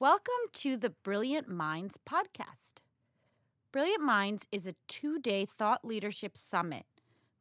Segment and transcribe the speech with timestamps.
[0.00, 2.74] Welcome to the Brilliant Minds podcast.
[3.72, 6.84] Brilliant Minds is a two day thought leadership summit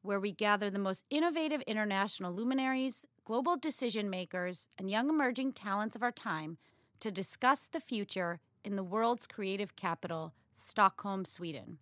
[0.01, 5.95] where we gather the most innovative international luminaries, global decision makers, and young emerging talents
[5.95, 6.57] of our time
[6.99, 11.77] to discuss the future in the world's creative capital, Stockholm, Sweden.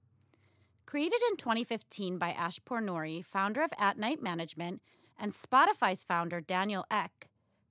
[0.86, 4.82] Created in 2015 by Ash Pournouri, founder of At Night Management,
[5.18, 7.30] and Spotify's founder, Daniel Ek,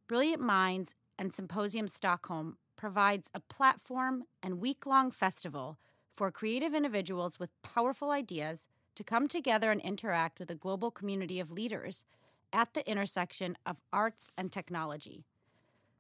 [0.09, 5.79] Brilliant Minds and Symposium Stockholm provides a platform and week long festival
[6.15, 11.41] for creative individuals with powerful ideas to come together and interact with a global community
[11.41, 12.05] of leaders
[12.53, 15.25] at the intersection of arts and technology.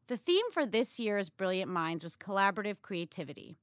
[0.06, 3.56] The theme for this year's Brilliant Minds was collaborative creativity.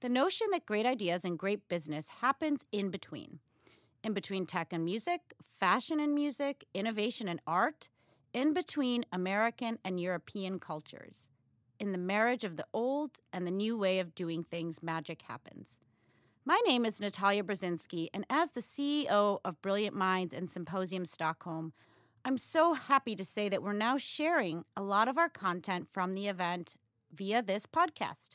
[0.00, 3.40] The notion that great ideas and great business happens in between.
[4.04, 7.88] In between tech and music, fashion and music, innovation and art,
[8.32, 11.30] in between American and European cultures.
[11.78, 15.78] In the marriage of the old and the new way of doing things, magic happens.
[16.44, 21.72] My name is Natalia Brzezinski, and as the CEO of Brilliant Minds and Symposium Stockholm,
[22.24, 26.14] I'm so happy to say that we're now sharing a lot of our content from
[26.14, 26.74] the event
[27.12, 28.30] via this podcast.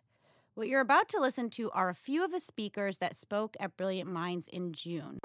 [0.53, 3.75] What you're about to listen to are a few of the speakers that spoke at
[3.75, 5.19] Brilliant Minds in June.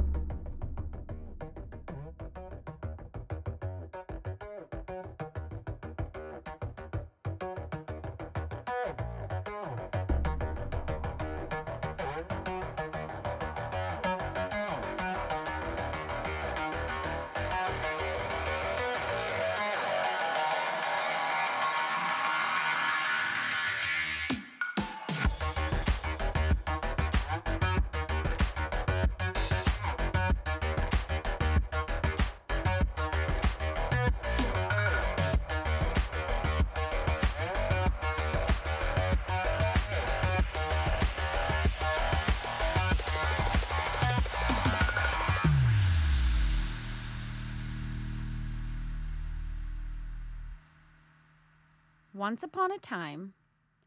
[52.19, 53.33] Once upon a time,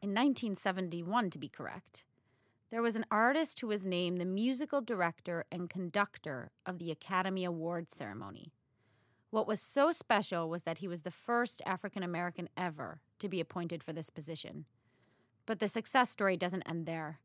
[0.01, 2.05] in 1971 to be correct,
[2.69, 7.43] there was an artist who was named the musical director and conductor of the Academy
[7.43, 8.53] Awards ceremony.
[9.31, 13.41] What was so special was that he was the first African American ever to be
[13.41, 14.63] appointed for this position.
[15.45, 17.19] But the success story doesn't end there.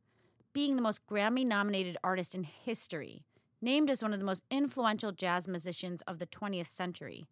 [0.53, 3.23] Being the most Grammy nominated artist in history,
[3.63, 7.29] named as one of the most influential jazz musicians of the 20th century,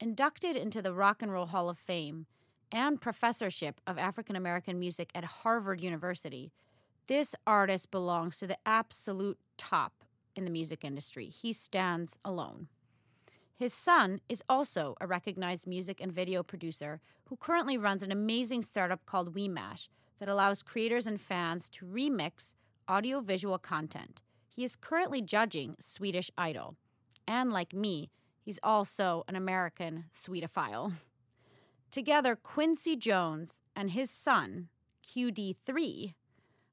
[0.00, 2.24] inducted into the Rock and Roll Hall of Fame,
[2.72, 6.52] and professorship of African American music at Harvard University,
[7.06, 10.04] this artist belongs to the absolute top
[10.36, 11.26] in the music industry.
[11.26, 12.68] He stands alone.
[13.56, 18.62] His son is also a recognized music and video producer who currently runs an amazing
[18.62, 19.88] startup called WeMash
[20.18, 22.54] that allows creators and fans to remix
[22.88, 24.22] audiovisual content.
[24.48, 26.76] He is currently judging Swedish Idol.
[27.26, 28.10] And like me,
[28.40, 30.92] he's also an American Swedophile.
[31.90, 34.68] Together, Quincy Jones and his son,
[35.08, 36.14] QD3,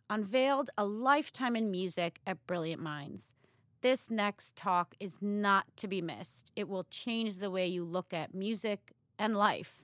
[0.09, 3.33] unveiled a lifetime in music at Brilliant Minds.
[3.81, 6.51] This next talk is not to be missed.
[6.55, 9.83] It will change the way you look at music and life.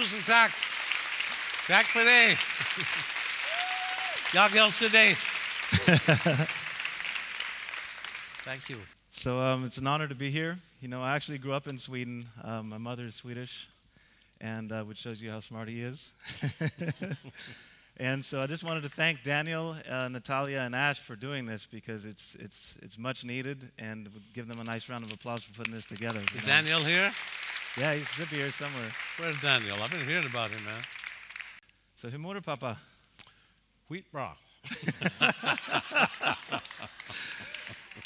[0.00, 0.52] Tusen tack.
[1.66, 2.38] Tack för det.
[4.88, 5.16] Dig.
[8.44, 8.78] Thank you.
[9.10, 10.56] So um, it's an honor to be here.
[10.80, 12.28] You know, I actually grew up in Sweden.
[12.42, 13.68] Um, my mother is Swedish,
[14.40, 16.12] and uh, which shows you how smart he is.
[17.98, 21.66] and so I just wanted to thank Daniel, uh, Natalia, and Ash for doing this
[21.70, 25.52] because it's it's it's much needed, and give them a nice round of applause for
[25.52, 26.20] putting this together.
[26.34, 27.12] Is Daniel here?
[27.76, 28.90] Yeah, he should be here somewhere.
[29.18, 29.76] Where's Daniel?
[29.82, 30.82] I've been hearing about him, man.
[31.96, 32.78] So hur mår du pappa?
[33.88, 34.34] Wheat bra.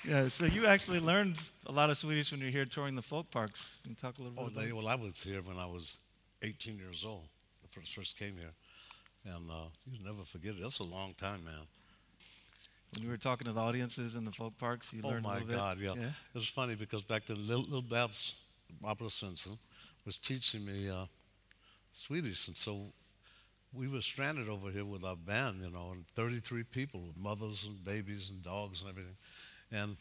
[0.07, 3.01] Yeah, so you actually learned a lot of Swedish when you were here touring the
[3.01, 3.79] folk parks.
[3.83, 5.65] Can you talk a little Oh, bit about they, well, I was here when I
[5.65, 5.97] was
[6.43, 7.25] 18 years old.
[7.63, 8.53] The first first came here,
[9.25, 10.61] and uh, you never forget it.
[10.61, 11.67] That's a long time, man.
[12.95, 14.93] when you were talking to the audiences in the folk parks?
[14.93, 15.55] You Oh learned a little bit?
[15.55, 15.95] Oh, my God, yeah.
[15.97, 16.09] yeah.
[16.09, 18.35] It was funny because back then, Little, Lil Babs,
[18.81, 19.59] Barbara Svensson,
[20.05, 21.07] was teaching me uh,
[21.93, 22.93] Swedish, and so
[23.73, 27.65] we were stranded over here with our band, you know, and 33 people, with mothers
[27.65, 29.17] and babies and dogs and everything,
[29.73, 29.97] and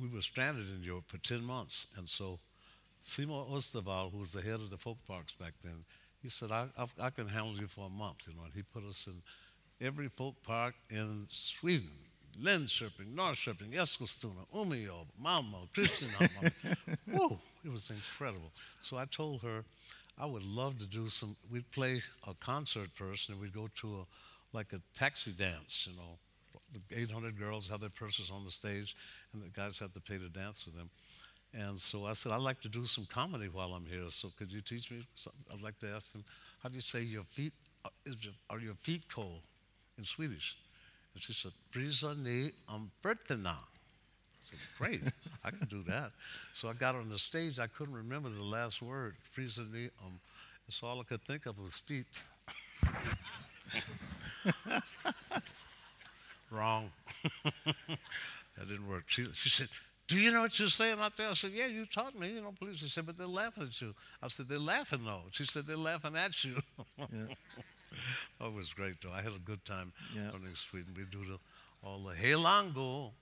[0.00, 2.38] we were stranded in Europe for 10 months, and so
[3.02, 5.84] Seymour Österwall, who was the head of the folk parks back then,
[6.22, 8.62] he said, I, I, I can handle you for a month, you know, and he
[8.62, 11.90] put us in every folk park in Sweden.
[12.42, 16.50] Linköping, Norrköping, Eskilstuna, Umeå, Malmö, Kristinehamn.
[17.06, 18.50] Whoa, it was incredible.
[18.80, 19.64] So I told her
[20.18, 23.88] I would love to do some, we'd play a concert first and we'd go to
[23.88, 26.18] a, like a taxi dance, you know.
[26.72, 28.96] The 800 girls have their purses on the stage
[29.32, 30.90] and the guys have to pay to dance with them.
[31.52, 34.08] And so I said, I'd like to do some comedy while I'm here.
[34.08, 35.04] So could you teach me?
[35.14, 35.40] Something?
[35.52, 36.24] I'd like to ask him,
[36.62, 37.52] how do you say your feet,
[37.84, 39.42] uh, is your, are your feet cold
[39.96, 40.56] in Swedish?
[41.14, 43.56] And she said, Frisa ni umfertina.
[43.56, 45.00] I said, great,
[45.44, 46.12] I can do that.
[46.52, 50.20] So I got on the stage, I couldn't remember the last word, Frisa ni um,
[50.68, 52.22] so all I could think of was feet.
[56.50, 56.90] Wrong.
[57.66, 59.04] that didn't work.
[59.06, 59.68] She, she said,
[60.06, 61.30] do you know what you're saying out there?
[61.30, 62.78] I said, Yeah, you taught me, you know, please.
[62.78, 63.94] She said, But they're laughing at you.
[64.22, 65.22] I said, They're laughing though.
[65.30, 66.56] She said, They're laughing at you.
[66.98, 67.06] Yeah.
[68.40, 69.12] oh, it was great though.
[69.12, 70.30] I had a good time yeah.
[70.32, 70.94] learning Sweden.
[70.96, 71.38] We do the,
[71.82, 73.12] all the Helango.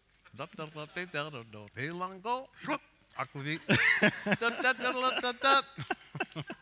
[1.76, 2.46] Helango.
[3.18, 3.60] Aquavit.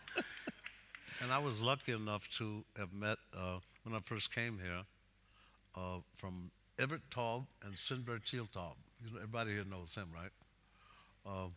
[1.23, 4.85] And I was lucky enough to have met, uh, when I first came here,
[5.77, 8.75] uh, from Evert Taube and Sindberg Taub.
[9.05, 10.31] You know, everybody here knows him, right?
[11.27, 11.49] Uh,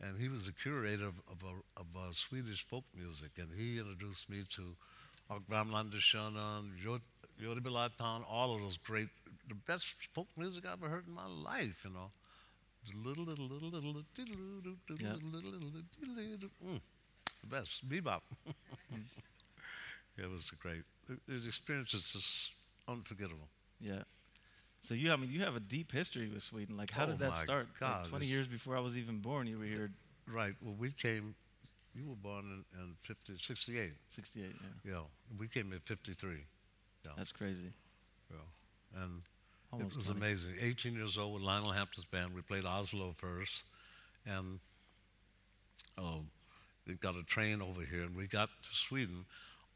[0.00, 3.78] and he was the curator of, of, a, of a Swedish folk music, and he
[3.78, 4.74] introduced me to
[5.36, 6.72] Gramlandeskönen,
[7.38, 9.08] Jodibelatan, all of those great,
[9.48, 12.10] the best folk music I ever heard in my life, you know.
[13.04, 14.76] Little, little, little, little, little, little,
[15.30, 16.80] little,
[17.40, 18.22] the best, bebop.
[20.16, 20.82] it was great.
[21.06, 22.52] The experience is just
[22.88, 23.48] unforgettable.
[23.80, 24.02] Yeah.
[24.80, 26.76] So you, I mean, you have a deep history with Sweden.
[26.76, 27.68] Like, how oh did that start?
[27.78, 29.90] God, like Twenty years before I was even born, you were here.
[30.26, 30.54] Right.
[30.62, 31.34] Well, we came.
[31.98, 33.90] You were born in, in 50, 68.
[34.08, 34.46] 68,
[34.84, 34.92] yeah.
[34.92, 35.00] Yeah.
[35.38, 36.30] We came in 53.
[37.04, 37.10] Yeah.
[37.16, 37.72] That's crazy.
[38.30, 39.02] Yeah.
[39.02, 39.22] And
[39.72, 40.20] Almost it was 20.
[40.20, 40.54] amazing.
[40.62, 42.34] 18 years old with Lionel Hampton's band.
[42.34, 43.64] We played Oslo first.
[44.26, 44.60] And
[45.98, 46.30] um,
[46.86, 48.02] we got a train over here.
[48.02, 49.24] And we got to Sweden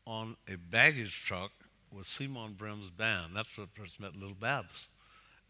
[0.07, 1.51] on a baggage truck
[1.91, 3.33] with Simon Brehm's band.
[3.35, 4.91] That's where I first met Little Babs.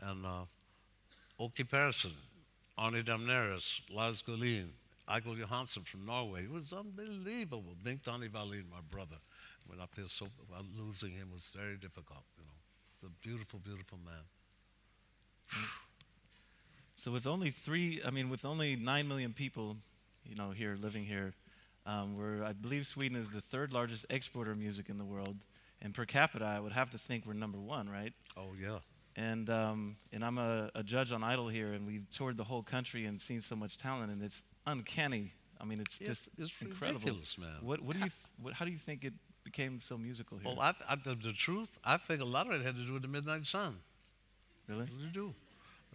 [0.00, 0.44] And uh,
[1.38, 2.12] Åke Persson,
[2.78, 4.68] Arne Domnérus, Lars Gullin,
[5.08, 6.44] Eigil Johansson from Norway.
[6.44, 7.74] It was unbelievable.
[7.82, 9.16] Bengt Wallin, my brother,
[9.68, 12.50] went up there so well, losing him was very difficult, you know.
[13.02, 14.22] The beautiful, beautiful man.
[16.94, 19.76] So with only three, I mean, with only nine million people,
[20.24, 21.34] you know, here living here,
[21.84, 25.38] um, where I believe Sweden is the third largest exporter of music in the world.
[25.80, 28.12] And per capita, I would have to think we're number one, right?
[28.36, 28.78] Oh, yeah.
[29.16, 32.62] And, um, and I'm a, a, judge on Idol here, and we've toured the whole
[32.62, 35.32] country and seen so much talent, and it's uncanny.
[35.60, 37.00] I mean, it's, it's just it's incredible.
[37.00, 37.48] ridiculous, man.
[37.60, 38.10] What, what do you
[38.42, 39.12] what, how do you think it
[39.44, 40.52] became so musical here?
[40.52, 42.94] Well, I, I, the, the, truth, I think a lot of it had to do
[42.94, 43.76] with the Midnight Sun.
[44.68, 44.86] Really?
[44.98, 45.34] You do.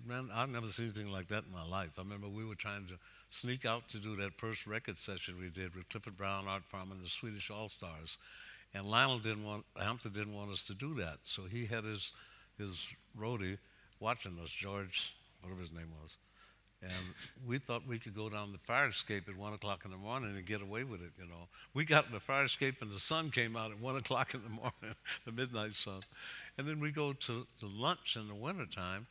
[0.06, 1.96] Man, I've never seen anything like that in my life.
[1.98, 2.94] I remember we were trying to
[3.30, 6.92] sneak out to do that first record session we did with Clifford Brown, Art Farm,
[6.92, 8.18] and the Swedish All Stars.
[8.74, 11.18] And Lionel didn't want, Hampton didn't want us to do that.
[11.24, 12.14] So he had his,
[12.58, 12.90] his
[13.20, 13.58] roadie
[14.00, 16.18] watching us, George, whatever his name was.
[16.82, 16.92] And
[17.48, 20.36] we thought we could go down the fire escape at 1 o'clock in the morning
[20.36, 21.48] and get away with it, you know.
[21.74, 24.44] We got in the fire escape and the sun came out at 1 o'clock in
[24.44, 26.02] the morning, the midnight sun.
[26.58, 29.08] And then we go to, to lunch in the wintertime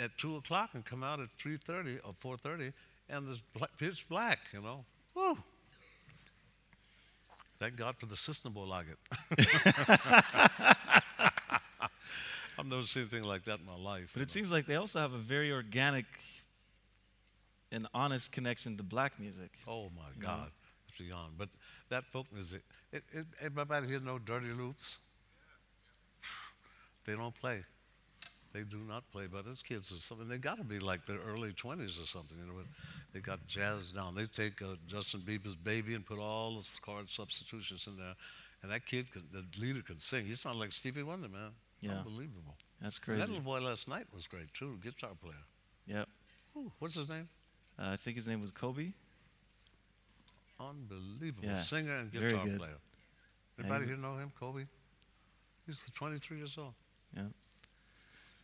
[0.00, 2.72] at 2 o'clock and come out at 3.30 or 4.30
[3.08, 3.42] and it's
[3.78, 4.84] pitch black, you know.
[5.14, 5.38] Woo!
[7.58, 8.98] Thank God for the system like it.
[12.58, 14.10] I've never seen anything like that in my life.
[14.12, 14.32] But it know.
[14.32, 16.04] seems like they also have a very organic
[17.76, 19.50] and honest connection to black music.
[19.68, 20.50] Oh my God,
[20.88, 21.34] it's beyond.
[21.36, 21.50] But
[21.90, 24.98] that folk music, it, it, everybody here know Dirty Loops?
[27.04, 27.62] They don't play.
[28.52, 31.18] They do not play, but as kids or something, they got to be like their
[31.18, 32.38] early 20s or something.
[32.38, 32.60] You know,
[33.12, 34.14] they got jazz down.
[34.14, 38.14] They take uh, Justin Bieber's "Baby" and put all the chord substitutions in there,
[38.62, 40.24] and that kid, can, the leader, can sing.
[40.24, 41.50] He sounds like Stevie Wonder, man.
[41.80, 41.98] Yeah.
[41.98, 42.56] Unbelievable.
[42.80, 43.20] That's crazy.
[43.20, 45.34] That little boy last night was great too, guitar player.
[45.86, 46.08] Yep.
[46.56, 47.28] Ooh, what's his name?
[47.78, 48.92] Uh, I think his name was Kobe.
[50.58, 51.54] Unbelievable yeah.
[51.54, 52.78] singer and guitar player.
[53.58, 54.64] Anybody here know him, Kobe?
[55.66, 56.74] He's 23 years old.
[57.14, 57.22] Yeah.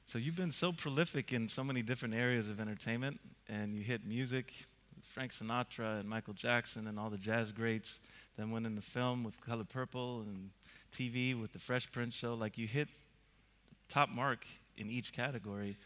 [0.07, 4.05] So you've been so prolific in so many different areas of entertainment, and you hit
[4.05, 4.53] music
[4.95, 8.01] with Frank Sinatra and Michael Jackson and all the jazz greats.
[8.37, 10.51] Then went into film with Color Purple and
[10.93, 12.35] TV with the Fresh Prince show.
[12.35, 14.47] Like you hit the top mark
[14.77, 15.77] in each category.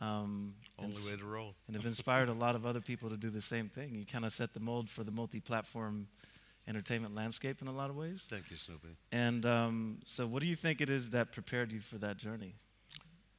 [0.00, 1.54] Um, Only way to roll.
[1.66, 3.94] and have inspired a lot of other people to do the same thing.
[3.94, 6.08] You kind of set the mold for the multi-platform
[6.66, 8.24] entertainment landscape in a lot of ways.
[8.28, 8.96] Thank you, Snoopy.
[9.12, 12.54] And um, so, what do you think it is that prepared you for that journey?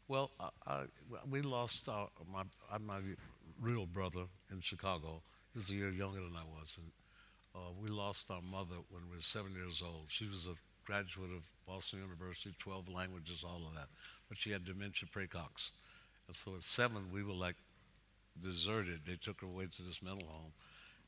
[0.08, 0.84] Well, I, I,
[1.30, 2.44] we lost our, my,
[2.86, 3.00] my
[3.60, 5.22] real brother in Chicago.
[5.54, 6.78] He was a year younger than I was.
[6.80, 6.92] And
[7.56, 10.06] uh, we lost our mother when we were seven years old.
[10.10, 10.54] She was a
[10.86, 13.88] graduate of Boston University, 12 languages, all of that.
[14.30, 15.72] But she had dementia praecox.
[16.28, 17.56] And so at seven, we were like
[18.42, 19.02] deserted.
[19.06, 20.52] They took her away to this mental home.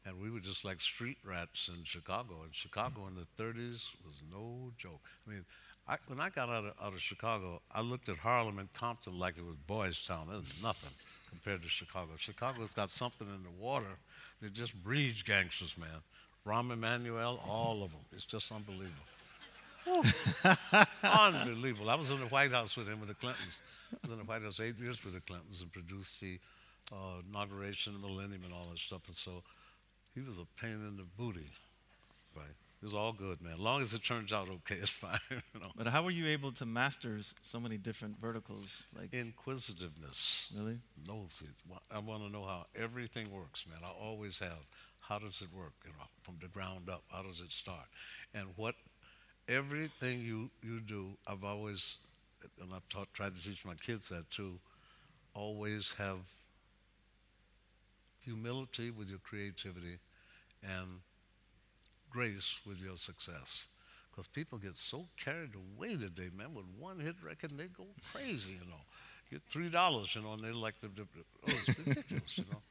[0.06, 2.42] And we were just like street rats in Chicago.
[2.44, 5.00] And Chicago in the 30s was no joke.
[5.26, 5.46] I mean,
[5.88, 9.18] I, when I got out of, out of Chicago, I looked at Harlem and Compton
[9.18, 10.28] like it was Boys Town.
[10.32, 10.94] It was nothing
[11.30, 12.12] compared to Chicago.
[12.18, 13.98] Chicago's got something in the water
[14.42, 16.02] that just breeds gangsters, man.
[16.46, 18.02] Rahm Emanuel, all of them.
[18.12, 18.92] It's just unbelievable.
[21.04, 21.90] Unbelievable.
[21.90, 23.62] I was in the White House with him with the Clintons.
[24.04, 26.40] I was in the White House eight years with the Clintons and produced the
[26.92, 29.08] uh, inauguration Millennium and all that stuff.
[29.08, 29.44] And so
[30.14, 31.50] he was a pain in the booty,
[32.36, 32.46] right?
[32.82, 33.54] It was all good, man.
[33.54, 35.18] As long as it turns out okay, it's fine.
[35.30, 35.72] you know.
[35.78, 38.88] But how were you able to master so many different verticals?
[38.98, 40.52] Like, Inquisitiveness.
[40.58, 40.80] really?
[41.08, 41.46] Nosy.
[41.70, 43.80] Wa- I want to know how everything works, man.
[43.84, 44.60] I always have.
[45.00, 45.74] How does it work?
[45.86, 47.04] You know, from the ground up.
[47.10, 47.86] How does it start?
[48.34, 48.76] And what
[49.48, 51.98] everything you you do, I've always,
[52.62, 54.60] and I've taught, tried to teach my kids that too.
[55.34, 56.20] Always have
[58.24, 59.98] humility with your creativity,
[60.64, 61.00] and
[62.10, 63.68] grace with your success.
[64.12, 67.86] Because people get so carried away today, man, with one hit record, and they go
[68.14, 68.82] crazy, you know.
[69.32, 72.60] Get three dollars, you know, and they like the, oh, it's ridiculous, you know.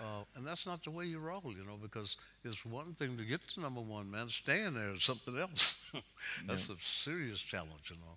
[0.00, 3.24] Uh, and that's not the way you roll, you know, because it's one thing to
[3.24, 4.28] get to number one, man.
[4.28, 5.92] Staying there is something else.
[6.46, 8.16] that's a serious challenge, you know.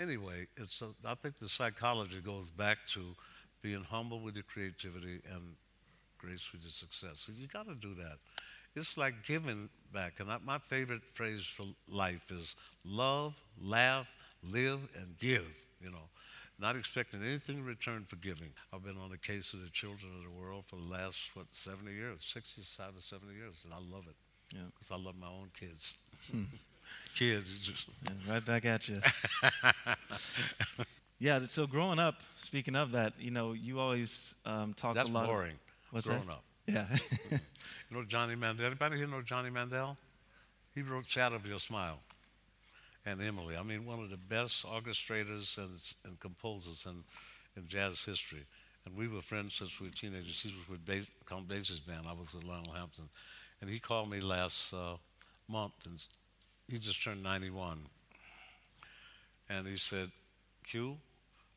[0.00, 3.00] Anyway, it's a, I think the psychology goes back to
[3.60, 5.42] being humble with your creativity and
[6.16, 7.12] grace with your success.
[7.16, 8.16] So you got to do that.
[8.74, 10.20] It's like giving back.
[10.20, 14.08] And I, my favorite phrase for life is love, laugh,
[14.50, 15.46] live, and give,
[15.82, 16.08] you know.
[16.58, 18.52] Not expecting anything in return for giving.
[18.72, 21.46] I've been on the case of the children of the world for the last, what,
[21.50, 24.16] 70 years, 67, 70 years, and I love it.
[24.54, 24.62] Yeah.
[24.74, 25.96] Because I love my own kids.
[27.14, 27.86] kids, just,
[28.28, 29.00] right back at you.
[31.18, 31.40] yeah.
[31.46, 35.22] So growing up, speaking of that, you know, you always um, talk that's a lot.
[35.22, 35.56] That's boring.
[35.90, 36.32] What's growing that?
[36.32, 36.44] up.
[36.66, 37.38] Yeah.
[37.90, 38.66] You know Johnny Mandel?
[38.66, 39.96] Anybody here know Johnny Mandel?
[40.74, 41.98] He wrote Shadow of Your Smile
[43.04, 43.56] and Emily.
[43.56, 45.70] I mean, one of the best orchestrators and,
[46.04, 47.02] and composers in,
[47.60, 48.44] in jazz history.
[48.86, 50.40] And we were friends since we were teenagers.
[50.40, 52.06] He was with Count Basie's band.
[52.08, 53.08] I was with Lionel Hampton.
[53.60, 54.94] And he called me last uh,
[55.48, 56.06] month, and
[56.70, 57.78] he just turned 91.
[59.48, 60.10] And he said,
[60.66, 60.96] Q,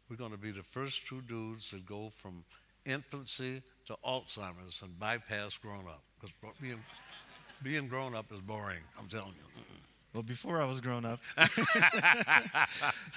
[0.09, 2.43] we're going to be the first two dudes that go from
[2.85, 6.01] infancy to Alzheimer's and bypass grown up.
[6.19, 6.79] Because being,
[7.61, 9.63] being grown up is boring, I'm telling you.
[10.13, 11.19] Well, before I was grown up,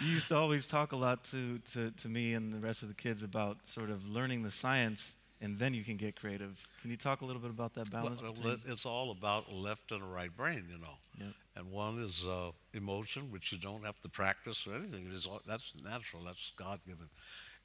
[0.01, 2.89] you used to always talk a lot to, to, to me and the rest of
[2.89, 5.13] the kids about sort of learning the science
[5.43, 6.67] and then you can get creative.
[6.81, 8.23] Can you talk a little bit about that balance?
[8.23, 10.95] Well, between- it's all about left and right brain, you know.
[11.19, 11.35] Yep.
[11.57, 15.07] And one is uh, emotion, which you don't have to practice or anything.
[15.07, 16.25] It is all, that's natural.
[16.25, 17.09] That's God given.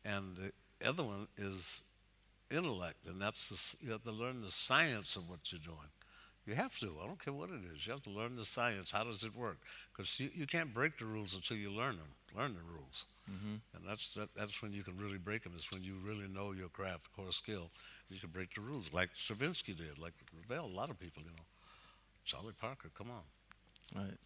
[0.05, 1.83] And the other one is
[2.49, 5.89] intellect, and that's the, you have to learn the science of what you're doing.
[6.45, 6.95] You have to.
[7.03, 7.85] I don't care what it is.
[7.85, 8.89] You have to learn the science.
[8.89, 9.57] How does it work?
[9.91, 12.07] Because you, you can't break the rules until you learn them.
[12.35, 13.05] Learn the rules.
[13.75, 15.53] And that's that, that's when you can really break them.
[15.55, 17.69] Is when you really know your craft, core skill.
[18.09, 20.13] You can break the rules, like Stravinsky did, like
[20.49, 20.65] Ravel.
[20.65, 21.43] A lot of people, you know.
[22.25, 23.23] Charlie Parker, come on.
[23.95, 24.17] Right.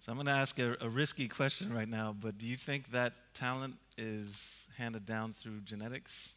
[0.00, 2.90] So I'm going to ask a, a risky question right now, but do you think
[2.92, 6.34] that talent is handed down through genetics?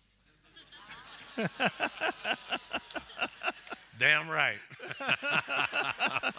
[3.99, 4.57] Damn right.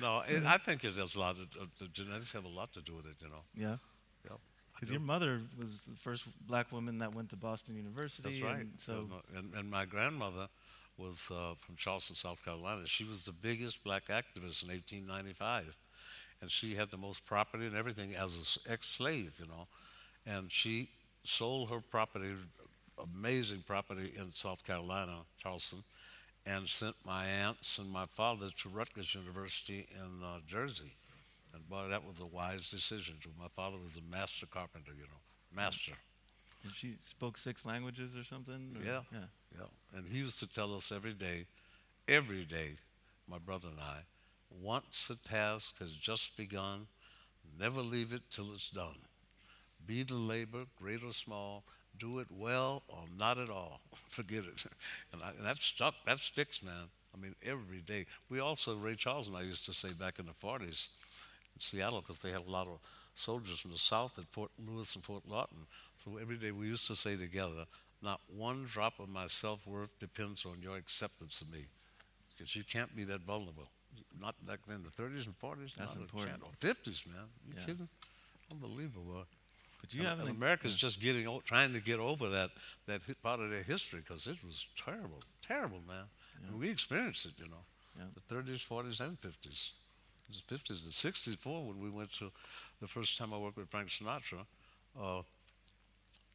[0.00, 1.36] no, it, I think it has a lot.
[1.36, 3.16] Of, uh, the genetics have a lot to do with it.
[3.20, 3.42] You know.
[3.54, 3.76] Yeah.
[4.24, 4.38] Yep.
[4.74, 8.22] Because your mother was the first black woman that went to Boston University.
[8.22, 8.66] That's right.
[8.78, 10.48] So, and, and my grandmother
[11.00, 12.82] was uh, from Charleston, South Carolina.
[12.86, 15.74] She was the biggest black activist in 1895,
[16.42, 19.66] and she had the most property and everything as an ex-slave, you know.
[20.26, 20.88] And she
[21.24, 22.32] sold her property,
[23.02, 25.82] amazing property in South Carolina, Charleston,
[26.46, 30.92] and sent my aunts and my father to Rutgers University in uh, Jersey.
[31.54, 33.16] And boy, that was a wise decision.
[33.38, 35.20] My father was a master carpenter, you know,
[35.54, 35.92] master.
[36.64, 38.70] and she spoke six languages or something?
[38.78, 39.00] or- Yeah.
[39.12, 39.18] Yeah.
[39.56, 39.66] Yeah,
[39.96, 41.46] and he used to tell us every day,
[42.08, 42.76] every day,
[43.28, 44.00] my brother and I,
[44.62, 46.86] once a task has just begun,
[47.58, 48.96] never leave it till it's done.
[49.86, 51.64] Be the labor, great or small,
[51.98, 53.80] do it well or not at all.
[54.08, 54.64] Forget it.
[55.12, 55.94] And, I, and that stuck.
[56.06, 56.88] That sticks, man.
[57.14, 58.06] I mean, every day.
[58.28, 60.88] We also, Ray Charles and I used to say back in the 40s
[61.54, 62.78] in Seattle, because they had a lot of
[63.14, 65.66] soldiers from the South at Fort Lewis and Fort Lawton.
[65.98, 67.66] So every day we used to say together,
[68.02, 71.66] not one drop of my self worth depends on your acceptance of me.
[72.36, 73.68] Because you can't be that vulnerable.
[74.20, 76.42] Not back then, the 30s and 40s, That's not important.
[76.42, 77.28] A 50s, man.
[77.46, 77.64] You Yeah.
[77.66, 77.88] kidding?
[78.50, 79.26] Unbelievable.
[79.80, 80.78] But you And- have and America's yeah.
[80.88, 82.50] just getting o- trying to get over that
[82.86, 86.08] that part of their history because it was terrible, terrible, man.
[86.46, 87.64] And we experienced it, you know,
[87.96, 88.06] Yeah.
[88.14, 89.72] the 30s, 40s, and 50s.
[90.28, 92.32] The 50s, the 64 when we went to
[92.80, 94.46] the first time I worked with Frank Sinatra.
[94.96, 95.22] Uh,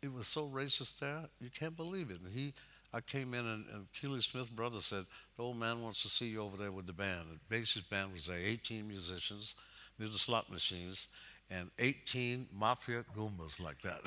[0.06, 2.20] it was so racist there, you can't believe it.
[2.24, 2.54] And he,
[2.94, 6.28] I came in and, and Keely Smith brother said, the old man wants to see
[6.28, 7.26] you over there with the band.
[7.50, 9.56] The bassist band was there, 18 musicians,
[10.00, 11.08] near the slot machines,
[11.50, 14.00] and 18 mafia goombas like that.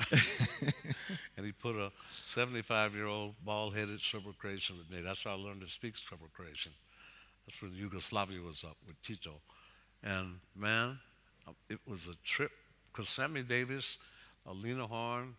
[1.37, 1.91] and he put a
[2.23, 5.01] 75-year-old bald-headed Serbo Croatian with me.
[5.01, 6.71] That's how I learned to speak Serbo Croatian.
[7.45, 9.33] That's when Yugoslavia was up with Tito.
[10.03, 10.99] And man,
[11.69, 12.51] it was a trip
[12.91, 13.99] because Sammy Davis,
[14.45, 15.35] Lena Horne,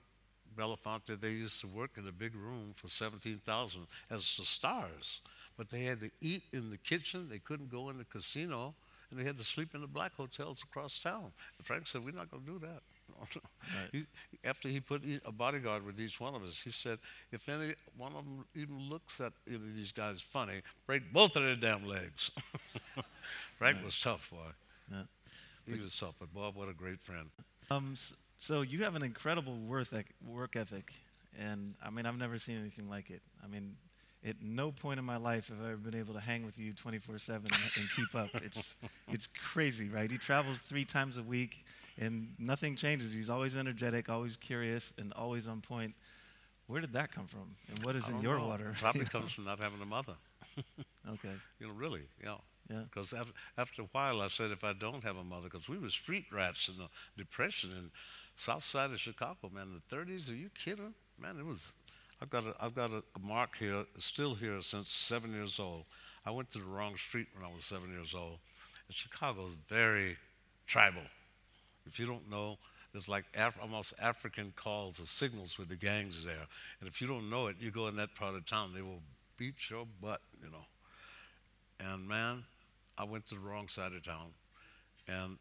[0.57, 5.21] Belafonte, they used to work in a big room for 17,000 as the stars.
[5.57, 7.28] But they had to eat in the kitchen.
[7.30, 8.75] They couldn't go in the casino.
[9.11, 11.33] And they had to sleep in the black hotels across town.
[11.59, 12.83] And Frank said, We're not going to do that.
[13.92, 14.04] he,
[14.45, 16.99] after he put e- a bodyguard with each one of us, he said,
[17.33, 21.35] If any one of them even looks at either of these guys funny, break both
[21.37, 22.30] of their damn legs.
[23.59, 24.37] Frank was tough, boy.
[24.90, 25.02] Yeah.
[25.66, 27.28] He was tough, but Bob, what a great friend.
[27.71, 30.92] Um, s- so you have an incredible work ethic,
[31.38, 33.20] and I mean I've never seen anything like it.
[33.44, 33.76] I mean,
[34.26, 36.73] at no point in my life have I ever been able to hang with you
[36.73, 38.30] 24/7 and, and keep up.
[38.42, 38.75] It's
[39.12, 40.11] it's crazy, right?
[40.11, 41.66] He travels three times a week,
[41.99, 43.12] and nothing changes.
[43.12, 45.94] He's always energetic, always curious, and always on point.
[46.66, 47.56] Where did that come from?
[47.68, 48.47] And what is in your know.
[48.47, 48.73] water?
[48.78, 50.14] Probably comes from not having a mother.
[51.11, 51.35] okay.
[51.59, 52.37] You know, really, yeah.
[52.70, 52.82] Yeah.
[52.85, 55.76] Because after, after a while, I said, if I don't have a mother, because we
[55.76, 57.90] were street rats in the Depression in
[58.40, 60.31] South Side of Chicago, man, in the 30s.
[60.31, 60.94] Are you kidding?
[61.20, 61.74] Man, it was.
[62.22, 65.85] I've got a, I've got a, mark here, still here since seven years old.
[66.24, 68.38] I went to the wrong street when I was seven years old.
[68.88, 70.16] And Chicago is very
[70.66, 71.03] tribal.
[71.85, 72.57] If you don't know,
[72.92, 76.46] there's like Af- almost African calls or signals with the gangs there.
[76.81, 79.03] And if you don't know it, you go in that part of town, they will
[79.37, 80.64] beat your butt, you know.
[81.92, 82.44] And man,
[82.96, 84.33] I went to the wrong side of town.
[85.07, 85.37] And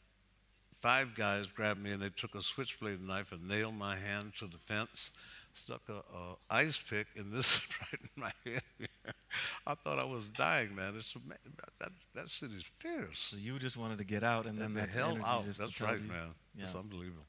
[0.82, 4.48] five guys grabbed me and they took a switchblade knife and nailed my hand to
[4.48, 5.12] the fence,
[5.54, 8.62] stuck a, a ice pick in this right in my head.
[9.68, 10.94] I thought I was dying, man.
[10.98, 11.14] It's
[11.80, 13.20] that, that, city's fierce.
[13.32, 15.46] So you just wanted to get out, and then And the hell out.
[15.46, 16.08] That's right, you.
[16.08, 16.30] man.
[16.58, 16.80] It's Yeah.
[16.80, 17.26] unbelievable.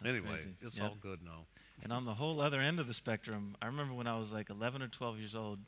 [0.00, 0.56] That's anyway, crazy.
[0.60, 0.84] it's Yeah.
[0.88, 1.46] all good now.
[1.82, 4.48] And on the whole other end of the spectrum, I remember when I was like
[4.50, 5.58] 11 or 12 years old,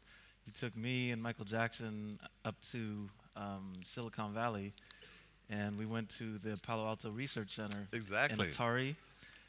[0.47, 4.73] you took me and Michael Jackson up to um, Silicon Valley,
[5.51, 7.79] and we went to the Palo Alto Research Center.
[7.93, 8.45] Exactly.
[8.47, 8.97] And Atari.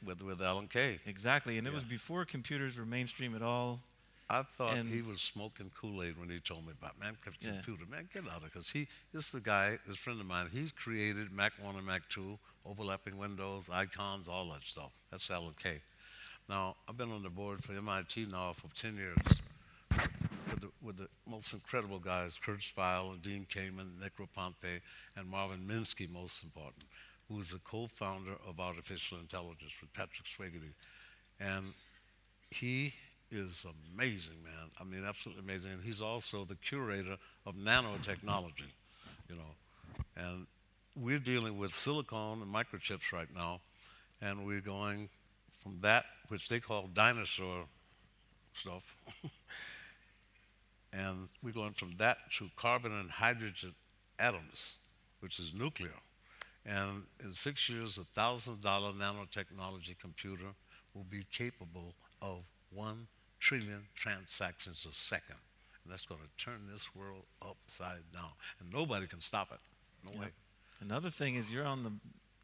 [0.06, 1.00] With with Alan Kay.
[1.08, 1.58] Exactly.
[1.58, 1.76] And it Yeah.
[1.76, 3.80] was before computers were mainstream at all.
[4.30, 7.34] I thought And- he was smoking Kool Aid when he told me about man com-
[7.40, 7.52] Yeah.
[7.54, 7.86] computer.
[7.88, 8.50] Man, get out of here.
[8.50, 11.86] Because he, this is the guy, this friend of mine, he created Mac 1 and
[11.86, 14.92] Mac 2, overlapping windows, icons, all that stuff.
[15.10, 15.82] That's Alan Kay.
[16.50, 19.18] Now, I've been on the board for MIT now for 10 years
[20.88, 24.80] with the, most incredible guys, Kurzweil and Dean Kamen, Nick Raponte,
[25.18, 26.86] and Marvin Minsky, most important,
[27.28, 30.74] who is the co-founder of artificial intelligence with Patrick Swayze.
[31.42, 31.74] And
[32.50, 32.94] he
[33.30, 34.72] is amazing, man.
[34.80, 35.72] I mean, absolutely amazing.
[35.72, 38.72] And he's also the curator of nanotechnology,
[39.30, 40.06] you know.
[40.16, 40.48] And
[40.96, 43.60] we're dealing with silicon and microchips right now,
[44.22, 45.10] and we're going
[45.52, 47.66] from that, which they call dinosaur
[48.54, 48.96] stuff,
[50.98, 53.74] and we're going from that to carbon and hydrogen
[54.20, 54.76] atoms,
[55.20, 55.94] which is nuclear.
[56.66, 60.50] And in six years, a thousand dollar nanotechnology computer
[60.94, 62.40] will be capable of
[62.74, 63.08] one
[63.40, 65.38] trillion transactions a second.
[65.84, 68.32] And that's going to turn this world upside down.
[68.60, 69.60] And nobody can stop it.
[70.04, 70.20] No Yeah.
[70.26, 70.28] way.
[70.82, 71.92] Another thing is you're on the.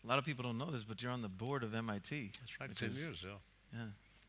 [0.03, 2.31] A lot of people don't know this, but you're on the board of MIT.
[2.39, 3.37] That's right, 10 is- years, yeah.
[3.73, 3.87] Yeah.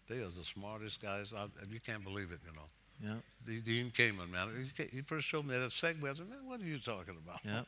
[0.09, 2.69] They are the smartest guys out, and you can't believe it, you know.
[3.05, 3.17] Yeah.
[3.47, 4.71] D- Dean Kamen, man.
[4.77, 6.11] He, he first showed me that Segway.
[6.11, 7.41] I said, man, what are you talking about?
[7.45, 7.67] Yep.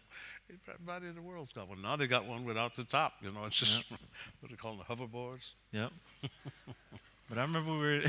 [0.69, 1.83] Everybody in the world's got one.
[1.83, 3.15] Now they got one without the top.
[3.21, 4.01] You know, it's just what
[4.43, 5.53] do they call them, the hoverboards?
[5.73, 5.93] Yep.
[7.29, 8.03] but I remember we were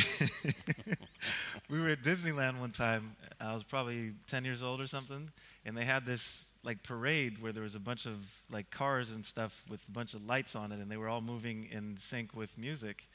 [1.70, 3.16] we were at Disneyland one time.
[3.42, 5.30] I was probably ten years old or something,
[5.66, 9.26] and they had this like parade where there was a bunch of like cars and
[9.26, 12.36] stuff with a bunch of lights on it, and they were all moving in sync
[12.36, 13.08] with music.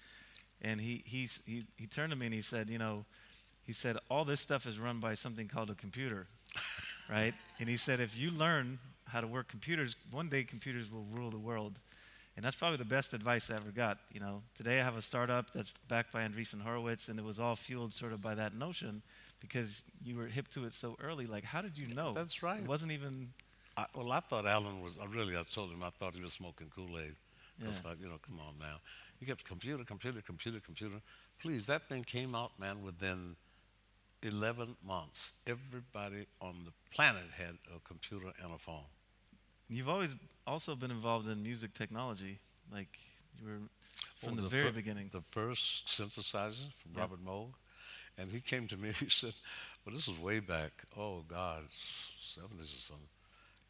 [0.61, 3.05] and he, he's, he, he turned to me and he said, you know,
[3.67, 6.27] he said, all this stuff is run by something called a computer,
[7.11, 7.35] right?
[7.61, 11.31] And he said, if you learn how to work computers, one day computers will rule
[11.31, 11.79] the world.
[12.35, 13.99] And that's probably the best advice I ever got.
[14.13, 17.39] You know, today I have a startup that's backed by Andreessen Horowitz, and it was
[17.39, 19.03] all fueled sort of by that notion
[19.41, 21.27] because you were hip to it so early.
[21.27, 22.13] Like, how did you know?
[22.15, 22.61] That's right.
[22.61, 23.29] It wasn't even.
[23.77, 26.33] I, well, I thought Alan was, I really, I told him I thought he was
[26.33, 27.15] smoking Kool Aid.
[27.61, 27.69] Yeah.
[27.69, 28.77] It's like, you know, come on now.
[29.19, 30.97] He kept computer, computer, computer, computer.
[31.41, 33.37] Please, that thing came out, man, within
[34.25, 35.33] 11 months.
[35.47, 38.85] Everybody on the planet had a computer and a phone.
[39.69, 40.15] You've always
[40.47, 42.39] also been involved in music technology.
[42.73, 42.99] Like,
[43.41, 45.11] you were oh, from Oh, the, very fir- beginning.
[45.13, 46.95] The first synthesizer from.
[46.95, 47.51] Robert Moog.
[48.19, 49.35] And he came to me, he said,
[49.85, 51.63] well, this was way back, oh God,
[52.21, 53.07] 70s or something.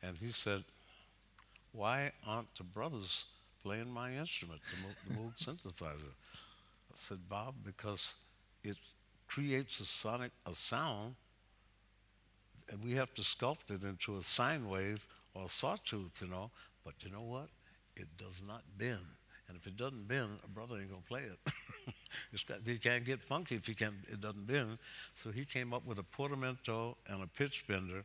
[0.02, 0.64] And he said,
[1.72, 3.26] why aren't the brothers
[3.62, 5.38] playing my instrument, the, Moog, the Moog
[5.72, 6.12] synthesizer?
[6.12, 8.16] I said, Bob, because
[8.64, 8.76] it
[9.32, 11.14] creates a sonic, a sound,
[12.70, 16.50] and we have to sculpt it into a sine wave or a sawtooth, you know.
[16.84, 17.48] But you know what?
[17.96, 18.98] It does not bend.
[19.48, 21.52] And if it doesn't bend, a brother ain't gonna play it.
[22.48, 24.78] got, you can't get funky if you can't, it doesn't bend.
[25.14, 28.04] So he came up with a portamento and a pitch bender,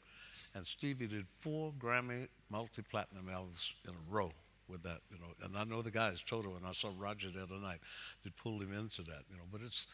[0.55, 4.31] and Stevie did four Grammy multi-platinum albums in a row
[4.67, 5.33] with that, you know.
[5.43, 7.79] And I know the guys, Toto, and I saw Roger the other night,
[8.23, 9.43] that pulled him into that, you know.
[9.51, 9.87] But it's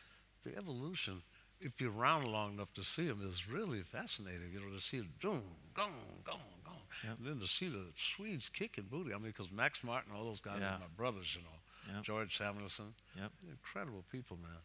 [0.44, 1.22] the evolution.
[1.62, 4.98] If you're around long enough to see them, is really fascinating, you know, to see
[4.98, 5.42] it boom,
[5.74, 5.92] gong,
[6.26, 6.76] gong, gong.
[7.06, 7.18] Yep.
[7.20, 9.12] And then to see the Swedes kicking booty.
[9.14, 10.76] I mean, because Max Martin, all those guys Yeah.
[10.76, 11.94] are my brothers, you know.
[11.96, 12.04] Yep.
[12.04, 12.94] George Samuelson.
[13.18, 13.32] Yep.
[13.50, 14.58] Incredible people, man.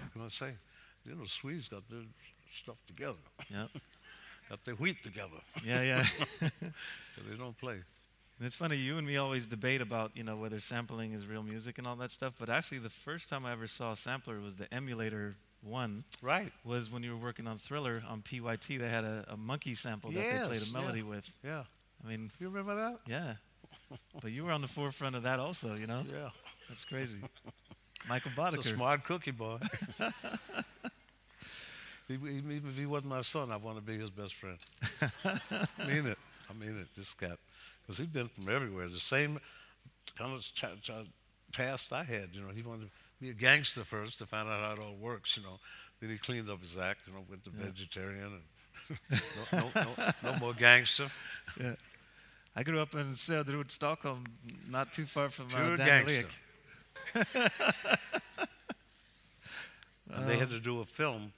[0.00, 0.52] What can I say?
[1.04, 2.02] You know, Swedes got their
[2.52, 3.18] stuff together,
[3.50, 3.66] yeah.
[4.48, 5.38] got their wheat together.
[5.64, 6.06] Yeah, yeah.
[7.28, 7.80] They don't play.
[8.40, 11.42] And it's funny, you and me always debate about, you know, whether sampling is real
[11.42, 12.32] music and all that stuff.
[12.40, 16.04] But actually, the first time I ever saw a sampler was the Emulator One.
[16.22, 16.50] Right.
[16.64, 18.78] Was when you were working on Thriller on PYT.
[18.78, 20.80] They had a, a monkey sample that they played Yes, a yeah.
[20.80, 21.30] melody with.
[21.44, 21.64] Yeah.
[22.02, 23.00] I mean, You remember that?
[23.06, 23.34] yeah.
[24.22, 26.02] but you were on the forefront of that also, you know?
[26.10, 26.30] Yeah.
[26.70, 27.18] That's crazy.
[28.08, 28.74] Michael He's a Boddicker.
[28.74, 29.58] smart cookie boy.
[32.08, 34.56] Even if he wasn't my son, I want to be his best friend.
[35.24, 36.18] I mean it.
[36.48, 36.88] I mean it.
[36.96, 37.38] This cat,
[37.90, 38.88] because he'd been from everywhere.
[38.88, 39.40] The same
[40.16, 40.92] kind of ch- ch-
[41.52, 42.28] past I had.
[42.32, 44.94] You know, he wanted to be a gangster first to find out how it all
[44.94, 45.36] works.
[45.36, 45.58] You know,
[46.00, 47.00] then he cleaned up his act.
[47.08, 48.40] You know, went to vegetarian
[48.88, 49.00] and
[49.52, 51.08] no, no, no, no more gangster.
[51.60, 51.74] Yeah.
[52.54, 54.24] I grew up in Söderort, Stockholm,
[54.70, 56.28] not too far from uh, Pure gangster.
[60.12, 61.32] And they had to do a film,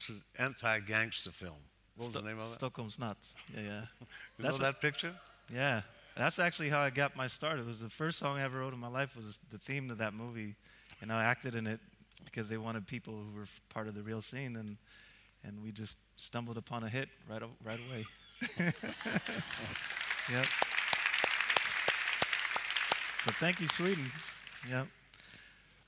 [0.00, 1.54] to anti-gangster film.
[1.94, 2.58] What was Sto- the name of it?
[2.58, 3.14] Stockholmsnatt.
[3.54, 3.80] Yeah, yeah.
[4.38, 5.12] You That's know that picture?
[5.52, 5.82] Yeah,
[6.16, 7.58] that's actually how I got my start.
[7.58, 9.94] It was the first song I ever wrote in my life was the theme to
[9.96, 10.54] that movie,
[11.00, 11.80] and I acted in it
[12.24, 14.76] because they wanted people who were part of the real scene, and
[15.44, 18.06] and we just stumbled upon a hit right right away.
[20.30, 20.46] yep.
[23.24, 24.10] So thank you, Sweden.
[24.68, 24.88] Yep.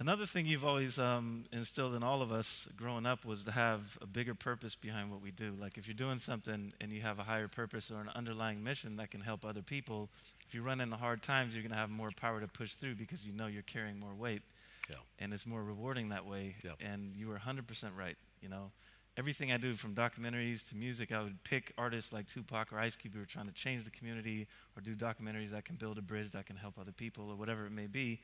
[0.01, 3.97] Another thing you've always um, instilled in all of us growing up was to have
[4.03, 5.53] a bigger purpose behind what we do.
[5.59, 8.97] Like if you're doing something and you have a higher purpose or an underlying mission
[8.97, 10.11] that can help other people,
[10.49, 12.97] if you run into hard times, you're going to have more power to push through
[12.97, 14.43] because you know you're carrying more weight.
[14.91, 14.97] Yeah.
[15.21, 16.57] And it's more rewarding that way.
[16.65, 16.79] Yep.
[16.81, 17.63] And you were 100%
[17.97, 18.17] right.
[18.43, 18.73] You know,
[19.17, 22.97] everything I do from documentaries to music, I would pick artists like Tupac or Ice
[22.97, 26.03] Cube who are trying to change the community or do documentaries that can build a
[26.03, 28.21] bridge that can help other people or whatever it may be.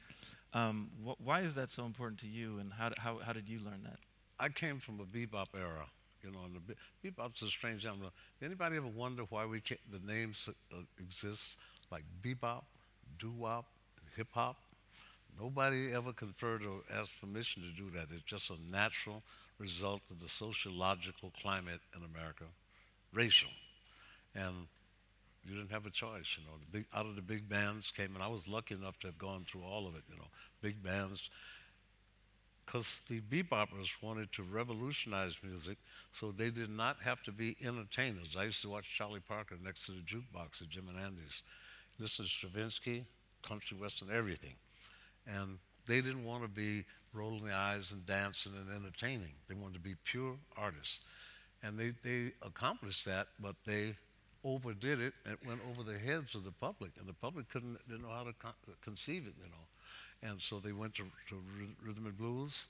[0.53, 3.61] Um, wh- why is that so important to you, and how, how, how did you
[3.61, 3.99] learn that?
[4.39, 5.87] I came from a bebop era,
[6.23, 8.11] you know, and the be- bebop's a strange genre.
[8.43, 11.59] Anybody ever wonder why we ca the names uh, exist
[11.91, 12.65] like bebop,
[13.19, 13.67] doo-wop,
[14.17, 14.57] hip hop?
[15.39, 18.09] Nobody ever conferred or asked permission to do that.
[18.13, 19.23] It's just a natural
[19.59, 22.45] result of the sociological climate in America,
[23.13, 23.51] racial,
[24.35, 24.67] and
[25.45, 26.37] you didn't have a choice.
[26.39, 28.99] You know, the big out of the big bands came, and I was lucky enough
[29.01, 30.03] to have gone through all of it.
[30.09, 30.29] You know,
[30.61, 31.31] big bands
[32.71, 35.77] because the beboppers wanted to revolutionize music
[36.13, 38.37] so they did not have to be entertainers.
[38.39, 41.43] I used to watch Charlie Parker next to the jukebox at Jim and Andy's,
[41.99, 43.05] listen to Stravinsky,
[43.43, 44.55] country western, everything.
[45.27, 49.33] And they didn't want to be rolling the eyes and dancing and entertaining.
[49.49, 51.01] They wanted to be pure artists.
[51.65, 53.97] And they, they accomplished that, but they
[54.45, 56.93] overdid it and it went over the heads of the public.
[56.99, 60.29] And the public couldn't, didn't know how to con- conceive it, you know.
[60.31, 61.43] And so they went to, to
[61.85, 62.69] rhythm and blues,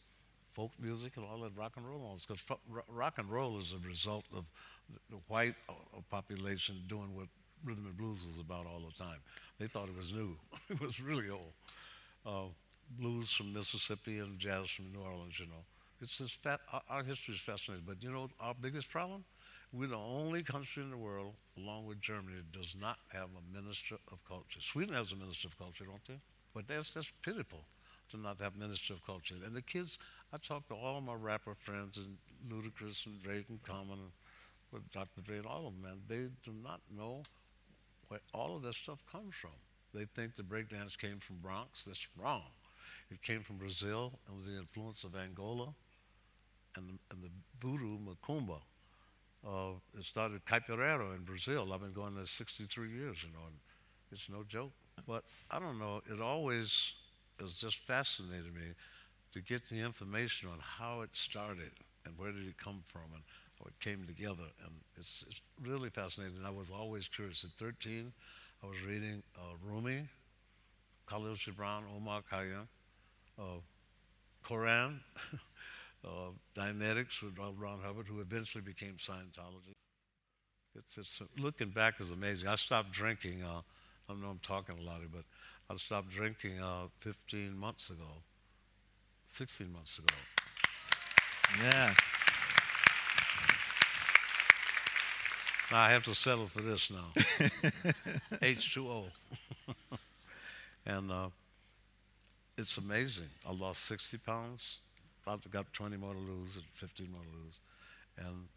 [0.52, 2.18] folk music, and all that rock and roll.
[2.26, 2.44] Because
[2.88, 4.44] rock and roll is a result of
[4.92, 7.28] the- the white uh, uh, population doing what
[7.64, 9.18] rhythm and blues was about all the time.
[9.58, 10.36] They thought it was new.
[10.70, 11.52] it was really old.
[12.26, 12.48] Uh,
[12.98, 15.64] blues from Mississippi and jazz from New Orleans, you know.
[16.00, 17.84] It's just fat, our, our history is fascinating.
[17.86, 19.24] But you know our biggest problem?
[19.72, 23.56] We're the only country in the world, along with Germany, that does not have a
[23.56, 24.60] minister of culture.
[24.60, 26.20] Sweden has a minister of culture, don't they?
[26.54, 27.64] But that's, that's pitiful
[28.10, 29.36] to not have minister of culture.
[29.44, 29.98] And the kids,
[30.32, 32.16] I talk to all my rapper friends and
[32.48, 33.98] Ludacris and Drake and Common
[34.72, 35.20] with Dr.
[35.20, 37.22] Dre and all of them, man, they do not know
[38.08, 39.50] where all of this stuff comes from.
[39.94, 41.84] They think the breakdance came from Bronx.
[41.84, 42.50] That's wrong.
[43.10, 45.74] It came from Brazil and was the influence of Angola
[46.76, 47.30] and the, and the
[47.60, 48.58] voodoo macumba.
[49.46, 51.72] Uh, it started Capoeira in Brazil.
[51.72, 53.56] I've been going there 63 years, you know, and
[54.12, 54.72] it's no joke.
[55.06, 56.94] But I don't know, it always
[57.40, 58.74] has just fascinated me
[59.32, 61.70] to get the information on how it started
[62.04, 63.22] and where did it come from and
[63.58, 64.44] how it came together.
[64.64, 66.38] And it's, it's really fascinating.
[66.44, 67.44] I was always curious.
[67.44, 68.12] At 13,
[68.62, 70.06] I was reading uh, Rumi,
[71.08, 72.66] Kahlil Gibran, Omar Khayyam,
[73.38, 73.60] uh,
[74.42, 75.00] Koran,
[76.04, 79.74] uh, Dianetics with Ron Hubbard, who eventually became Scientology.
[80.76, 82.48] It's, it's looking back is amazing.
[82.48, 83.42] I stopped drinking.
[83.42, 83.60] Uh,
[84.08, 85.24] I don't know I'm talking a lot, but
[85.68, 88.22] I stopped drinking uh, 15 months ago,
[89.28, 90.14] 16 months ago.
[91.62, 91.94] Yeah.
[95.70, 97.10] Now I have to settle for this now.
[98.40, 99.04] H2O.
[100.86, 101.28] and uh,
[102.58, 103.28] it's amazing.
[103.48, 104.78] I lost 60 pounds.
[105.26, 107.60] I've got 20 more to lose and 15 more to lose.
[108.18, 108.48] And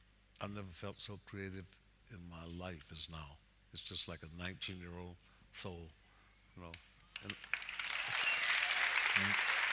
[0.41, 1.65] I've never felt so creative
[2.12, 3.38] in my life as now.
[3.73, 5.15] It's just like a 19 year old
[5.52, 5.88] soul,
[6.56, 6.71] you know.
[7.23, 7.34] And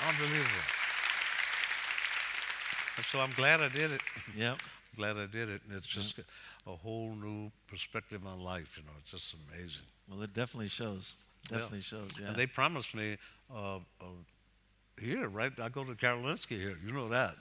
[0.09, 0.65] unbelievable.
[2.97, 4.01] And so I'm glad I did it.
[4.37, 4.59] Yep.
[4.97, 5.63] glad I did it.
[5.67, 6.19] And it's just
[6.67, 8.93] a whole new perspective on life, you know.
[9.03, 9.85] It's just amazing.
[10.09, 11.15] Well, it definitely shows.
[11.51, 11.59] Yeah.
[11.59, 12.11] Definitely shows.
[12.21, 12.29] Yeah.
[12.29, 13.17] And they promised me
[13.55, 14.05] uh, uh,
[15.01, 15.53] here, right?
[15.61, 16.77] I go to Karolinska here.
[16.87, 17.35] You know that.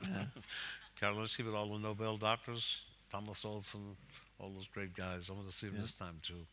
[1.01, 3.95] Karolinska with all the Nobel doctors, Thomas Olson,
[4.39, 5.29] all those great guys.
[5.29, 5.81] I want to see them Yeah.
[5.81, 6.45] this time too.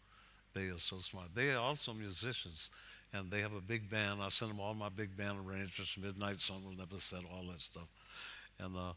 [0.55, 1.29] They are so smart.
[1.35, 2.71] They are also musicians,
[3.12, 4.23] and they have a big band.
[4.23, 7.61] I send them all my big band arrangements, Midnight Sun will never set, all that
[7.61, 7.88] stuff.
[8.59, 8.92] And uh,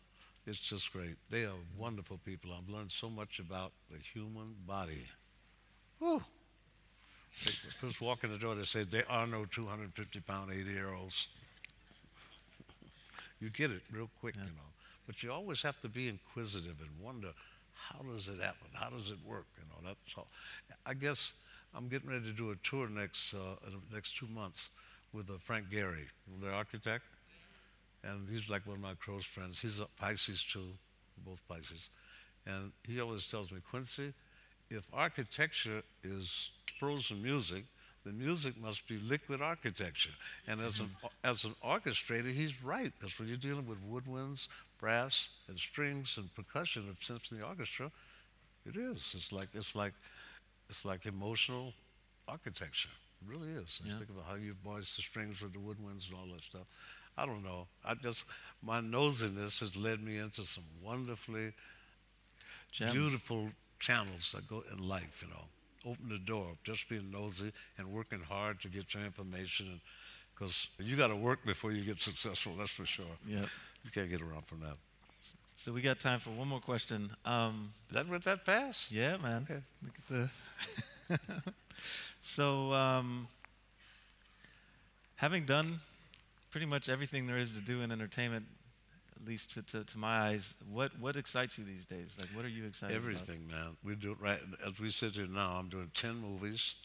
[0.48, 1.15] it's just great.
[1.30, 2.52] They are wonderful people.
[2.54, 5.04] I've learned so much about the human body.
[6.00, 6.24] Whew.
[7.32, 11.28] First walk in the door, they say, there are no 250 pound, 80 year olds.
[13.39, 14.69] You get it real quick, you know.
[15.08, 17.30] But you always have to be inquisitive and wonder,
[17.73, 18.67] how does it happen?
[18.73, 19.47] How does it work?
[19.58, 20.28] You know, that's all.
[20.86, 21.41] I guess
[21.75, 23.56] I'm getting ready to do a tour next, uh,
[23.93, 24.71] next two months
[25.13, 26.06] with uh, Frank Gehry,
[26.41, 27.06] the architect.
[28.04, 29.62] And he's like one of my close friends.
[29.62, 30.67] He's a Pisces too,
[31.25, 31.89] both Pisces.
[32.45, 34.13] And he always tells me, Quincy,
[34.69, 37.63] if architecture is frozen music,
[38.06, 40.12] the music must be liquid architecture.
[40.48, 41.08] And as, an, mm-hmm.
[41.24, 44.48] as an orchestrator, he's right, because when you're dealing with woodwinds,
[44.80, 47.92] brass, and strings and percussion of symphony orchestra,
[48.66, 49.14] it is.
[49.16, 49.94] It's like, it's like,
[50.70, 51.74] it's like emotional
[52.28, 52.90] architecture.
[53.22, 53.82] It really is.
[53.84, 53.98] Yeah.
[53.98, 56.68] Think about how you voice the strings with the woodwinds and all that stuff.
[57.18, 57.68] I don't know.
[57.84, 58.26] I just,
[58.64, 61.52] my nosiness has led me into some wonderfully
[62.72, 62.94] Gems.
[62.94, 65.44] beautiful channels that go in life, you know.
[65.86, 69.80] Open the door, just being nosy and working hard to get your information.
[70.34, 73.06] Because you got to work before you get successful, that's for sure.
[73.28, 73.46] Yep.
[73.86, 74.76] You can't get around from that.
[75.56, 77.12] So we got time for one more question.
[77.26, 78.92] Um, That went that fast?
[78.92, 79.46] yeah, man.
[79.50, 79.60] Okay.
[79.84, 81.52] Look at the.
[82.22, 83.28] so, um,
[85.15, 85.80] having done
[86.52, 88.46] pretty much everything there is to do in entertainment,
[89.21, 92.15] at least to, to, to my eyes, what, what excites you these days?
[92.19, 93.03] Like, what are you excited about?
[93.05, 93.77] Everything, man.
[93.84, 95.51] We do right as we sit here now.
[95.60, 96.75] I'm doing ten movies,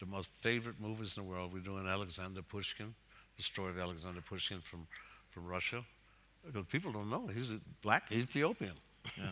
[0.00, 1.52] the most favorite movies in the world.
[1.52, 2.94] We're doing Alexander Pushkin,
[3.36, 4.86] the story of Alexander Pushkin from
[5.30, 5.82] from Russia.
[6.46, 8.74] Because people don't know he's a black Ethiopian,
[9.16, 9.30] Yeah.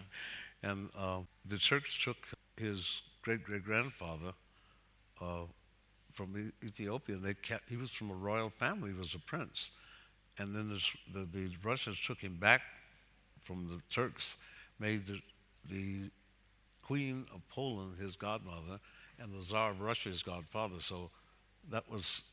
[0.71, 2.17] and uh, the church took
[2.57, 4.33] his great great grandfather
[5.21, 5.45] uh,
[6.11, 7.17] from Ethiopia.
[7.17, 8.93] And they kept, he was from a royal family.
[8.93, 9.71] He was a prince,
[10.39, 10.69] and then
[11.13, 12.63] the the Russians took him back
[13.43, 14.37] from the Turks,
[14.79, 15.21] made the,
[15.69, 16.11] the
[16.83, 18.79] Queen of Poland his godmother,
[19.19, 20.81] and the Tsar of Russia his godfather.
[20.81, 21.11] So
[21.71, 22.31] that was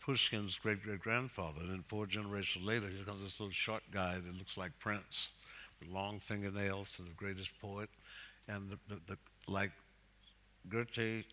[0.00, 1.60] Pushkin's great great grandfather.
[1.60, 5.32] And then four generations later, here comes this little short guy that looks like Prince,
[5.78, 7.90] with long fingernails, and the greatest poet.
[8.48, 9.70] And the, the, the, like
[10.68, 11.24] Goethe,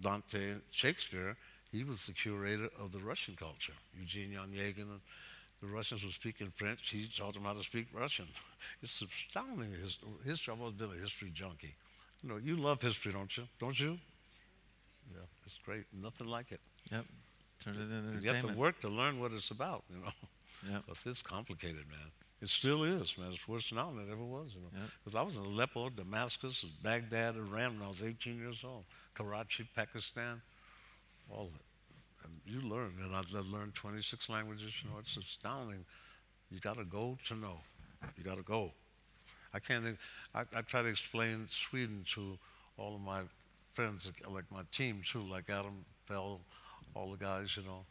[0.00, 1.36] Dante, Shakespeare,
[1.72, 3.72] he was the curator of the Russian culture.
[3.98, 5.00] Eugene Onegin and
[5.60, 6.90] the Russians were speaking French.
[6.90, 8.26] He taught them how to speak Russian.
[8.82, 9.70] It's astounding.
[9.70, 11.74] His, history, I've always been a history junkie.
[12.22, 13.44] You know, you love history, don't you?
[13.60, 13.98] Don't you?
[15.12, 15.84] Yeah, it's great.
[15.92, 16.60] Nothing like it.
[16.90, 17.04] Yep.
[17.64, 20.12] Turn it into You have to work to learn what it's about, you know.
[20.70, 20.82] Yep.
[20.86, 22.10] Because it's complicated, man.
[22.42, 23.28] It still is, man.
[23.30, 24.68] It's worse now than it ever was, you know.
[24.72, 24.90] Yep.
[25.04, 28.84] Because I was in Aleppo, Damascus, Baghdad, Iran when I was 18 years old.
[29.14, 30.42] Karachi, Pakistan,
[31.30, 31.62] all of it.
[32.24, 34.82] And you learn, and I've learned 26 languages.
[34.82, 35.84] You know, it's astounding.
[36.50, 37.58] You got to go to know.
[38.16, 38.72] You got to go.
[39.54, 39.98] I can't.
[40.34, 42.38] I, I try to explain Sweden to
[42.78, 43.22] all of my
[43.70, 46.40] friends, like- my team too, like Adam Bell,
[46.94, 47.84] all the guys, you know.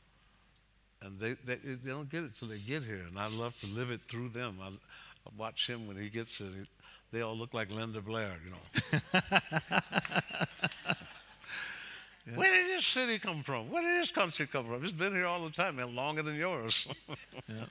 [1.01, 3.67] And they, they they don't get it till they get here, and I love to
[3.67, 4.57] live it through them.
[4.61, 6.45] I, I watch him when he gets it.
[6.55, 6.65] He,
[7.11, 9.29] they all look like Linda Blair, you know.
[12.33, 13.69] Where did this city come from?
[13.69, 14.83] Where did this country come from?
[14.83, 16.87] It's been here all the time, man, longer than yours.
[17.47, 17.69] Yep.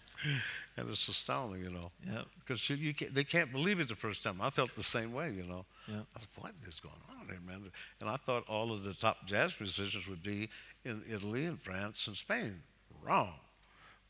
[0.77, 1.91] and it's astounding, you know.
[2.07, 2.27] Yep.
[2.39, 4.41] Because you, you can't, they can't believe it the first time.
[4.41, 5.65] I felt the same way, you know.
[5.89, 5.97] Yep.
[5.97, 7.63] I was like, what is going on here, man?
[8.01, 10.49] And I thought all of the top jazz musicians would be
[10.85, 12.63] in Italy and France and Spain.
[13.03, 13.33] Wrong.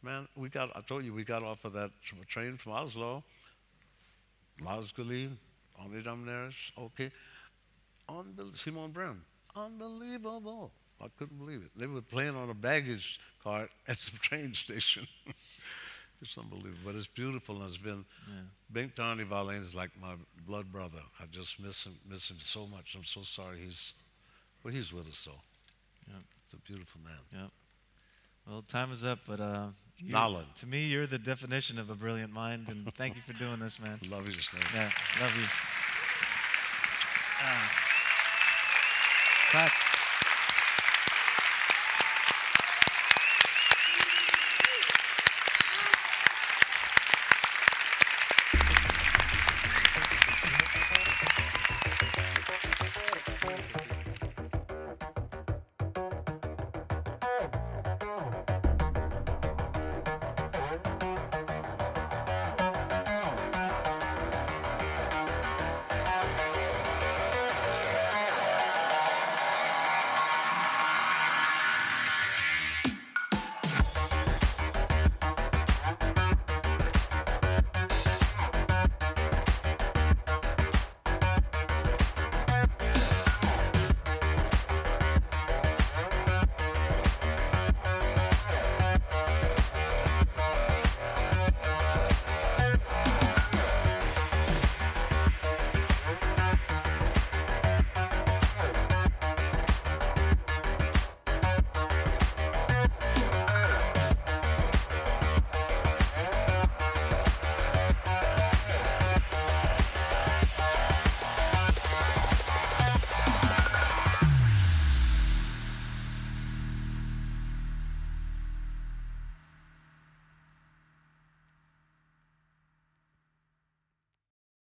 [0.03, 1.91] Man, we got, I told you, we got off of that
[2.29, 3.25] train from Oslo,
[4.61, 5.31] Lazguli,
[5.81, 7.11] Arne Domnérus, okay.
[8.09, 9.23] Unbel- Simon Brehm.
[9.57, 10.73] Unbelievable.
[11.03, 11.71] I couldn't believe it.
[11.77, 15.07] They were playing on a baggage cart at the train station.
[16.23, 16.79] it's unbelievable.
[16.85, 18.43] But it's beautiful and it's been Yeah.
[18.73, 20.15] Bengt-Arne Wallin is like my
[20.47, 21.01] blood brother.
[21.21, 22.95] I just miss him miss him so much.
[22.97, 23.95] I'm so sorry he's
[24.63, 26.13] well he's with us though.
[26.13, 26.23] Yep.
[26.45, 27.43] He's a beautiful man.
[27.43, 27.51] Yep.
[28.49, 30.45] Well, time is up, but uh, you- Nolan.
[30.57, 33.81] to me, you're the definition of a brilliant mind, and thank you for doing this,
[33.81, 33.99] man.
[34.11, 34.63] Love you, Snake.
[34.75, 34.91] Yeah,
[35.21, 35.47] love you.
[37.41, 37.84] Ah.
[39.55, 39.84] Clap.